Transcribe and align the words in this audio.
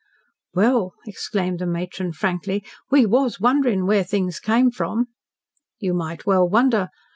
"Well," 0.55 0.95
exclaimed 1.05 1.59
the 1.59 1.67
matron 1.67 2.11
frankly, 2.13 2.65
"we 2.89 3.05
WAS 3.05 3.39
wondering 3.39 3.85
where 3.85 4.03
things 4.03 4.39
came 4.39 4.71
from." 4.71 5.09
"You 5.77 5.93
might 5.93 6.25
well 6.25 6.49
wonder. 6.49 6.89